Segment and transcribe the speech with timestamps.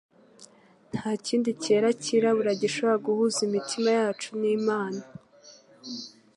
[0.91, 5.01] Nta kindi cyera cyirabura gishobora guhuza imitima yacu n'Imana,